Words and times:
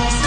one 0.00 0.21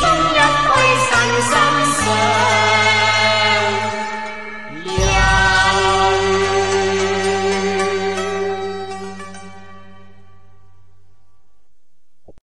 Thank 0.00 0.34
you. 0.34 0.39